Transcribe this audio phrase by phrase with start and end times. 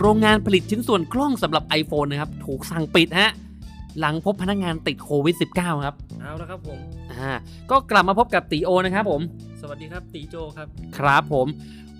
[0.00, 3.30] โรงงานผลิตชิ้นส่วนกล้องสำหรับ iPhone นะครับ ถูกสั่งปิดฮะ
[3.98, 6.78] หลังพบพนักงานติดโควิด -19 ครับ เอาละครับผม
[7.12, 7.32] อ่า
[7.70, 9.20] ก็กลับมาพบกับตีโอนะครับผม
[9.60, 10.66] สวัสดีครับตีโจครับ
[10.98, 11.46] ครับผม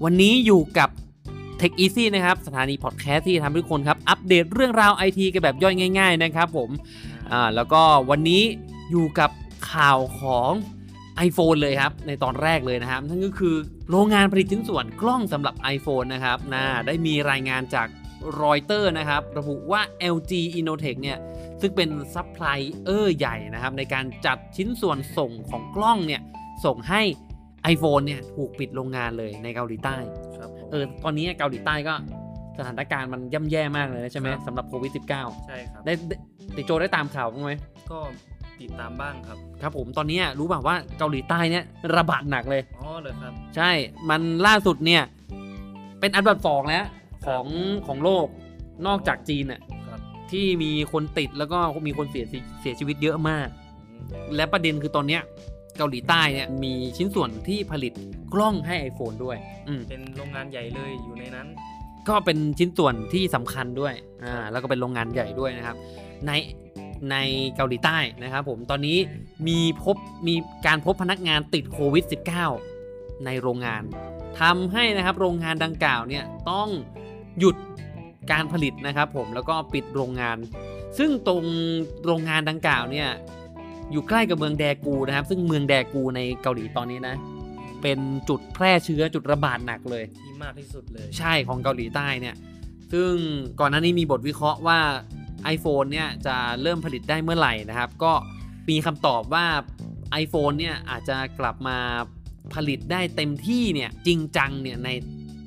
[0.05, 0.89] วันนี้อยู่กับ
[1.61, 6.71] Tech Easy นะครับ สถานีพอดแคสต์ที่ทำให้ทุกคนครับ อัปเดตเรื่องราวไอทีกันแบบย่อยง่าย ๆ นะครับผม
[7.33, 8.43] อ่า แล้วก็วันนี้
[8.91, 9.31] อยู่กับ
[9.73, 10.51] ข่าวของ
[11.29, 13.55] iPhone เลยครับ ในตอนแรกเลยนะครับนั่นก็คือ
[13.91, 17.89] โรงงานผลิตชิ้นส่วนกล้องสำหรับ iPhone นะครับนะได้มีรายงานจาก
[18.43, 19.81] รอยเตอร์นะครับ ระบุว่า
[20.15, 21.19] LG Innotek เนี่ย
[21.61, 26.23] ซึ่งเป็นซัพพลายเออร์ใหญ่นะครับ ในการจัดชิ้นส่วนส่งของกล้องเนี่ย
[26.65, 27.03] ส่งให้
[27.73, 29.97] iPhone เนี่ย ถูกปิดโรงงานเลยในเกาหลีใต้
[30.39, 31.95] ครับผมเออตอนนี้เกาหลีใต้ก็
[32.59, 36.17] สถานการณ์มันย่ำแย่มากเลยนะใช่ไหมครับสำหรับโควิด -19 ใช่ครับได้ได้
[36.57, 37.53] ติโจได้ตามข่าวบ้างไหม
[37.91, 37.99] ก็
[38.63, 41.65] ติดตามบ้างครับ ครับผมตอนนี้รู้ป่าวว่าเกาหลีใต้เนี่ย
[41.97, 43.71] ระบาดหนักเลย อ๋อเลยครับ ใช่
[44.11, 45.03] มันล่าสุดเนี่ย
[46.01, 46.85] เป็นอันดับสองแล้ว
[47.27, 47.47] ของ
[47.87, 48.27] ของโลก
[48.87, 50.01] นอกจากจีนน่ะครับ
[50.31, 53.49] ที่มีคนติดแล้วก็มีคนเสียชีเสียชีวิตเยอะมาก
[54.01, 55.23] อืมและประเด็นคือตอนเนี้ย
[55.77, 57.93] เกาหลีใต้เนี่ยมีชิ้นส่วนที่ผลิต
[58.35, 59.37] กล้องให้ iPhone ด้วย
[59.69, 61.49] อืมเป็นโรงงานใหญ่เลยอยู่ในนั้น
[62.09, 63.95] ก็เป็นชิ้นส่วนที่สำคัญด้วย
[64.25, 65.77] อ่าแล้วก็เป็นโรงงานใหญ่ด้วยนะครับ
[66.27, 66.33] ใน
[67.11, 67.17] ใน
[67.57, 68.99] เกาหลีใต้นะครับผมตอนนี้
[69.49, 69.97] มีพบ
[70.29, 70.35] มี
[70.67, 72.05] การพบพนักงานติดโควิด
[72.65, 73.83] -19 ในโรงงาน
[74.41, 76.69] ทำให้นะครับโรงงานดังกล่าวเนี่ยต้อง
[77.39, 77.57] หยุด
[78.33, 80.37] การผลิตนะครับผมแล้วก็ปิดโรงงาน
[80.99, 81.45] ซึ่งตรง
[82.07, 83.09] โรงงานดังกล่าวเนี่ย
[83.93, 87.17] อยู่ใกล้กับเมืองแดกูนะครับ ซึ่งเมืองแดกูในเกาหลีตอนนี้นะ
[87.83, 87.99] เป็น
[88.29, 92.35] จุดแพร่เชื้อจุดระบาดหนักเลยที่มากที่สุดเลย ใช่ของเกาหลีใต้เนี่ย
[92.93, 93.13] ซึ่ง
[93.61, 94.79] ก่อนหน้านี้มีบทวิเคราะห์ว่า
[95.55, 98.13] iPhone เนี่ยจะเริ่มผลิตได้เมื่อไหร่นะครับ ก็
[98.69, 99.47] มีคำตอบว่า
[100.23, 101.79] iPhone เนี่ยอาจจะกลับมา
[102.55, 104.89] ผลิตได้เต็มที่เนี่ยจริงจังเนี่ยใน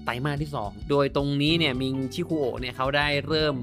[0.04, 3.56] ไตรมาสที่ 2 โดยตรงนี้เนี่ยมิงชิคุโอะเนี่ยเขาได้เริ่ม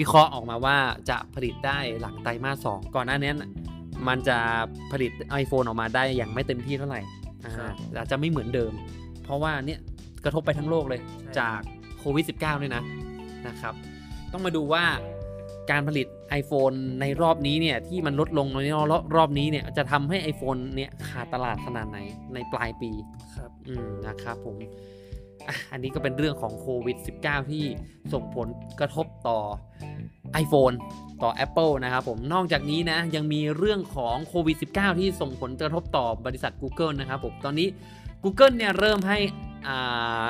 [0.00, 0.76] วิเคราะห์ออกมาว่า
[1.10, 3.32] จะผลิตได้หลังไตรมาสสองก่อนหน้านี้
[4.08, 4.38] มันจะ
[4.92, 7.00] ผลิต iPhone ออกมาได้อย่างไม่เต็มที่เท่าไหร่
[7.44, 8.72] อ่าอาจจะไม่เหมือนเดิม
[9.24, 9.80] เพราะว่าเนี่ย
[10.24, 11.00] กระทบไปทั้งโลกเลย
[11.38, 11.58] จาก
[11.98, 12.84] โควิด -19 เนี่ยนะ
[13.46, 13.74] นะครับ
[14.32, 14.84] ต้องมาดูว่า
[15.70, 16.06] การผลิต
[16.40, 21.98] iPhone ในรอบนี้เนี่ยที่มันลดลงในรอบรอบนี้เนี่ยจะทำให้ iPhone เนี่ยขาดตลาดขนาดไหน
[22.34, 22.90] ในปลายปี
[23.36, 24.56] ครับอืมนะครับผม
[25.48, 27.64] อะอันนี้ก็เป็นเรื่องของโควิด -19 ที่
[28.12, 28.48] ส่งผล
[28.80, 29.38] กระทบต่อ
[30.44, 30.76] iPhone
[31.22, 37.68] ต่อ Apple นะครับผมนอกจากนี้นะยังมีเรื่องของโควิด -19 ที่ส่งผลกระทบต่อบริษัท Google นะครับผมตอนนี้
[38.24, 39.18] Google เนี่ยเริ่มให้
[39.66, 40.26] อ่า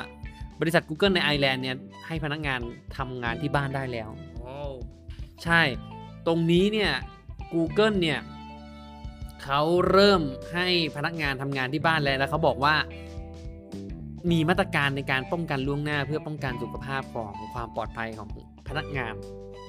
[0.60, 1.76] บริษัท Google ในไอร์แลนด์เนี่ย
[2.06, 2.60] ให้พนักงาน
[2.96, 4.37] ทำงานที่บ้านได้แล้วอ๋อ
[5.44, 5.62] ใช่
[6.26, 6.92] ตรงนี้เนี่ย
[7.52, 8.20] Google เนี่ย
[9.42, 9.60] เขา
[9.90, 10.22] เริ่ม
[10.52, 10.66] ให้
[10.96, 12.74] พนักงานทำงานที่บ้านแล้วแล้วเขาบอกว่า
[14.30, 18.28] มีมาตรการในการป้องกันล่วงหน้า เพื่อป้องกันสุขภาพของความปลอดภัยของ
[18.68, 19.14] พนักงาน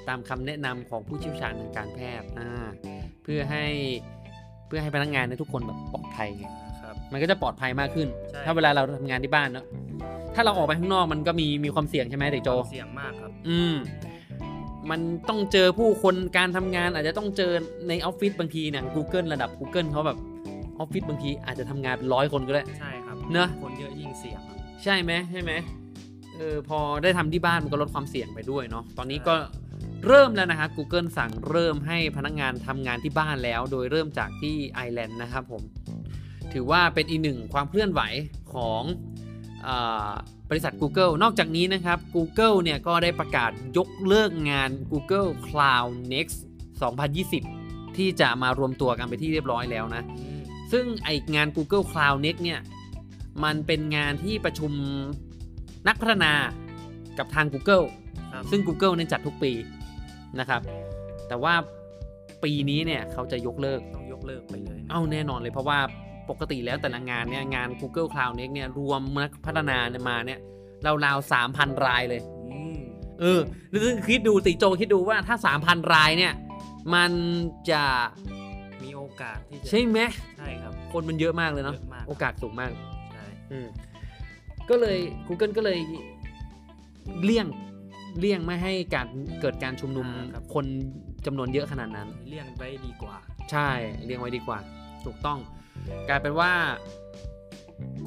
[0.07, 2.51] ตามคำแนะนำของผู้เชี่ยวชาญทางการแพทย์อ่า
[3.24, 3.66] เพื่อให้
[4.68, 6.46] เพื่อให้พนักงานในยทุกคนแบบปลอดภัยไง
[6.81, 9.66] ครับมันก็จะปลอดภัยมากขึ้นใช่ถ้าเวลาเราทำงานที่บ้านเนาะ
[10.36, 13.75] ถ้าเราออกไปข้างนอกมันก็มีมีความเสี่ยงใช่ไหมเด็กโจเสี่ยงมากครับ อืม
[14.90, 17.52] มันต้องเจอผู้คนการทำงานอาจจะต้องเจอ
[17.88, 20.18] ในออฟฟิศบางทีเนี่ย Google ระดับ Google เขาแบบ
[20.80, 25.52] ออฟฟิศบางทีอาจจะทำงานเป็นร้อยคนก็ได้ ใช่ครับเนอะคนเยอะยิ่งเสี่ยงครับใช่ไหมใช่ไหม
[26.38, 29.36] เออพอได้ทำที่บ้านมันก็ลดความเสี่ยงไปด้วยเนาะตอนนี้ก็
[30.08, 35.62] เริ่มแล้วนะครับ Google สั่งเริ่มให้พนักงานทำงานที่บ้านแล้ว โดยเริ่มจากที่ไอร์แลนด์นะครับผม
[36.54, 38.02] ถือว่าเป็นอีกหนึ่งความเคลื่อนไหว
[38.54, 39.29] ของอา
[40.50, 46.38] บริษัท Google นอกจากนี้นะครับ Google เนี่ยก็ได้ประกาศยกเลิกงาน Google Cloud Next
[47.18, 50.40] 2020 ที่จะมารวมตัวกันไปที่เรียบร้อยแล้วนะอืม
[50.72, 52.59] ซึ่งไองาน Google Cloud Next เนี่ย
[53.44, 54.72] มันเป็นงานที่ประชุม
[55.88, 56.34] นักพัฒนา
[57.18, 57.86] กับทาง Google
[58.34, 59.52] ครับซึ่ง Google เนี่ยจัดทุกปี
[60.40, 60.62] นะครับ
[61.28, 61.53] แต่ว่า
[62.44, 65.80] ปีนี้เนี่ยเขาจะยกเลิกต้องยกเลิกไปเลยนะเอาแน่นอนเลยเพราะว่า
[66.30, 70.40] ปกติแล้วแต่ละงานเนี่ยงาน Google Cloud Next เนี่ยรวมนักพัฒนาเนี่ยมาเนี่ย
[71.06, 72.22] ราวๆ3,000รายเลย
[72.52, 72.78] อืม
[73.20, 73.40] เออ
[73.84, 75.36] ซึ่งคิดดูติโจคิดดูว่าถ้า
[75.66, 76.34] 3,000รายเนี่ย
[76.94, 77.12] มัน
[77.72, 77.84] จะ
[78.84, 80.00] มีโอกาสที่จะใช่ไหม
[80.38, 82.72] ใช่ครับ คนมันเยอะมากเลยเนาะเยอะมากโอกาสสูงมาก
[83.14, 83.68] ใช่อืม
[84.70, 84.98] ก็เลย
[85.28, 85.80] Google ก็เลย
[87.24, 87.48] เลี่ยง
[88.20, 89.08] เลี่ยงไม่ให้การ
[89.42, 90.08] เกิดการชุมนุม
[90.54, 90.66] คน
[91.25, 93.18] จำนวนเยอะขนาดนั้น เลี่ยงไว้ดีกว่า
[93.52, 93.70] ใช่
[94.06, 94.60] เลี่ยงไว้ดีกว่า
[95.06, 95.40] ถูกต้อง
[96.09, 96.53] กลายเป็นว่า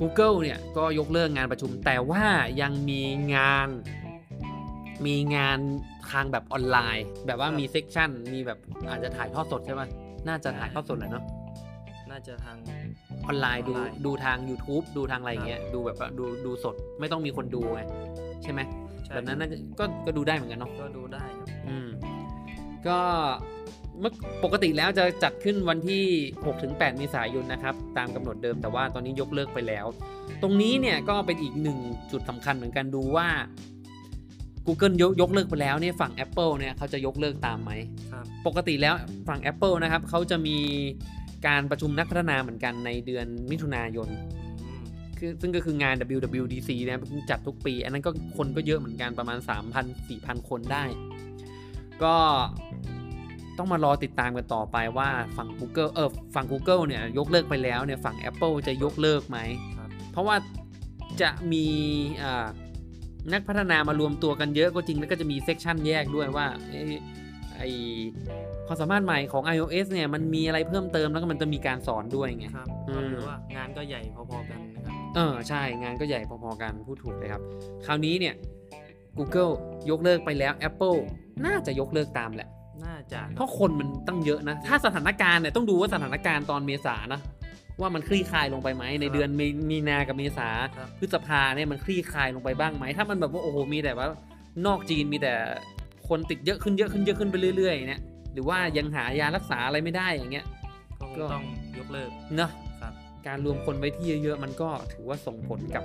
[0.01, 2.25] Google เนี่ยก็ยกเลิกงานประชุม แต่ว่า
[2.61, 3.03] ยังมี
[3.35, 3.69] งาน
[5.07, 5.59] มีงาน
[6.13, 8.59] ทางแบบออนไลน์ แบบว่าครับมีเซกชันมีแบบ
[8.91, 9.83] อาจจะถ่ายทอดสดใช่ไหม
[10.29, 11.25] น่าจะถ่ายทอดสดแหละเนาะ
[12.11, 12.57] น่าจะทาง
[13.27, 17.81] ออนไลน์ดูออนไลน์ดูทาง YouTube ดูทางอะไรอย่างเงี้ยดูแบบว่าดูดูสดไม่ต้องมีคนดูไง
[18.43, 18.61] ใช่ไหม
[19.05, 21.89] ใช่แบบนั้นน่าจะก็ก็ดูได้เหมือนกันเนาะก็ดูได้ครับอืม
[22.87, 22.99] ก็
[24.01, 24.13] เมื่อ
[24.45, 26.03] ปกติแล้วจะจัดขึ้นวันที่
[26.51, 29.87] 6-8 เมษายนนะครับ ตามกำหนดเดิมแต่ว่าตอนนี้ยกเลิกไปแล้ว
[30.43, 31.79] ตรงนี้เนี่ยก็เป็นอีกหนึ่ง
[32.11, 33.29] จุดสำคัญเหมือนกันดูว่า
[34.67, 37.71] Google ยกยกเลิกไปแล้วเนี่ยฝั่ง Apple เนี่ยเขาจะยกเลิกตามไหม
[38.13, 38.95] ครับปกติแล้ว
[39.29, 40.59] ฝั่ง Apple นะครับเขาจะมี
[41.47, 44.09] การประชุมนักพัฒนาเหมือนกันในเดือนมิถุนายน
[44.63, 44.83] อืม
[45.19, 47.01] คือซึ่งก็คืองาน WWDC นะ
[47.31, 50.85] จัดทุกปี อันนั้นก็คนก็เยอะเหมือนกันประมาณ 3,000 4,000 คนได้
[52.03, 52.15] ก็
[53.59, 59.39] ต้องมารอติดตามกันต่อไปว่าฝั่ง Google เออฝั่ง Google เนี่ยยกเลิกไปแล้วเนี่ยฝั่ง Apple จะยกเลิกไหม
[59.79, 60.37] ครับเพราะว่า
[61.23, 61.67] จะมี
[62.23, 62.47] อ่า
[63.33, 66.95] นักพัฒนามารวมตัวกันเยอะก็จริงแล้วก็จะมี section แยกด้วยว่าเอ้ย
[67.57, 67.63] ไอ
[68.67, 77.43] ความสามารถใหม่ของ iOS เนี่ยมันมีอะไรเพิ่มเติมแล้วก็มันจะมีการสอนด้วยไงครับอืมก็ถือว่างานก็ใหญ่พอๆกันนะครับเออใช่งานก็ใหญ่พอๆกันพูดถูกเลยครับ
[77.87, 78.35] คราวนี้เนี่ย
[79.19, 79.53] Google
[79.91, 80.99] ยกเลิกไปแล้ว Apple
[81.47, 82.49] น่าจะยกเลิกตามแหละ
[82.85, 87.21] น่าจะเพราะคนมันตั้งเยอะนะ ถ้าสถานการณ์เนี่ยต้องดูว่าสถานการณ์ตอนเมษานะ
[87.81, 94.07] ว่ามันคลี่คลายลงไปไหมในเดือนมีมีนากับเมษาครับพฤษภาเนี่ยมันคลี่คลายลงไปบ้างไหมถ้ามันแบบว่าโอ้โหมีแต่ว่า
[94.67, 95.35] นอกจีนมีแต่
[96.09, 98.01] คนติดเยอะขึ้นเยอะขึ้นเยอะขึ้นไปเรื่อยๆเนี่ย
[98.33, 100.47] หรือว่ายังหายารักษาอะไรไม่ได้อย่างเงี้ย
[101.01, 101.45] ก็คงก็ต้อง
[101.79, 102.51] ยกเลิกเนาะ
[102.83, 102.93] ครับ
[103.27, 105.85] การรวมคนไว้ที่เยอะๆมันก็ถือว่าส่งผลกับ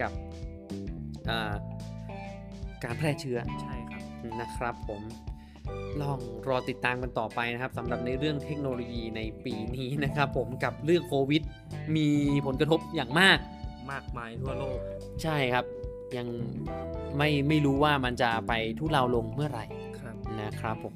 [0.00, 0.12] กับ
[1.28, 1.54] อ่า
[2.84, 4.02] การแพร่เชื้อใช่ครับ
[4.40, 5.02] นะครับผม
[6.02, 6.18] ลอง
[6.48, 11.42] รอติดตามกันต่อไปนะครับสำหรับในเรื่องเทคโนโลยีในปีนี้นะครับผมกับเรื่องโควิด
[11.96, 12.08] มี
[12.46, 13.38] ผลกระทบอย่างมาก
[13.92, 14.78] มากมายทั่วโลก
[15.22, 15.64] ใช่ครับ
[16.16, 16.26] ยัง
[17.16, 19.66] ไม่ไม่รู้ว่ามันจะไปทุเลาลงเมื่อไหร่
[20.00, 20.94] ครับนะครับผม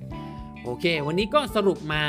[0.65, 2.03] โอเค วันนี้ก็สรุปมา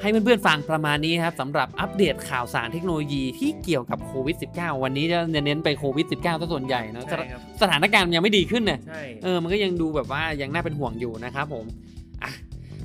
[0.00, 11.89] ให้เพื่อนๆฟังประมาณนี้ครับสำหรับอัปเดตข่าวสารเทคโนโลยีที่เกี่ยวกับโควิด -19 วันนี้จะเน้นไปโควิด -19 ซะส่วนใหญ่นะใช่ครับ สถานการณ์มันยังไม่ดีขึ้นเนี่ยใช่ เออมันก็ยังดูแบบว่ายังน่าเป็นห่วงอยู่นะครับผมอะ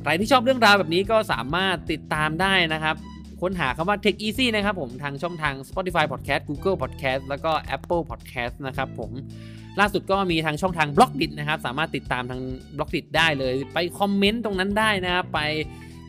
[0.06, 2.96] ใครที่ชอบเรื่องราวแบบนี้ก็สามารถติดตามได้นะครับ
[3.42, 9.12] ค้นหาคำว่า Tech Easy นะครับผมทางช่องทาง Spotify Podcast Google Podcast แล้วก็ Apple Podcast นะครับผม
[9.80, 12.42] ล่าสุดก็มีทางช่องทาง b ล็อกดินะครับ สามารถติดตามทาง
[12.76, 15.40] b ล็อกดิได้เลย ไปคอมเมนต์ตรงนั้นได้นะครับไป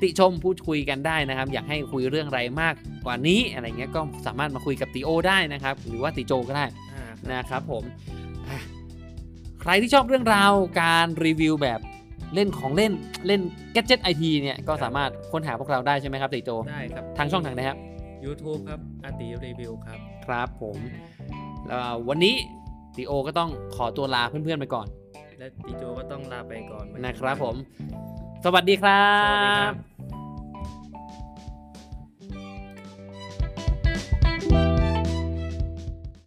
[0.03, 7.85] ติชมพูดคุยกันได้นะครับ อยากให้คุยเรื่องอะไรมากกว่านี้อะไรเงี้ยก็สามารถมาคุยกับติโอได้นะครับ หรือว่าติโจก็ได้อ่าครับนะครับผม
[8.49, 8.59] อะ
[9.61, 11.81] ใครที่ชอบเรื่องราวการรีวิวแบบ
[12.35, 12.93] เล่นของเล่น
[13.27, 13.41] เล่น
[13.75, 17.79] Gadget IT เนี่ยก็สามารถค้นหาพวกเราได้ใช่ไหมครับติโจได้ครับทางช่องทางไหนครับ
[18.25, 20.77] YouTube ครับอาติรีวิวครับครับผม
[21.67, 22.35] แล้ววันนี้
[22.97, 24.87] ติโอก็ต้องขอตัวลาเพื่อนๆไปก่อน
[25.39, 27.55] และติโจก็ต้องลาไปก่อนเหมือกันะครับผม
[28.45, 29.96] สวัสดีครับสวัสดีครับ